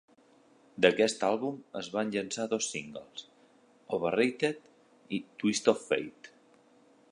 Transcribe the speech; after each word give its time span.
D'aquest 0.85 1.25
àlbum 1.27 1.59
es 1.81 1.89
van 1.97 2.13
llançar 2.15 2.47
dos 2.55 2.71
singles: 2.77 3.27
"Overrated" 3.99 4.67
i 5.19 5.23
"Twist 5.43 5.73
of 5.75 5.87
Fate". 5.93 6.35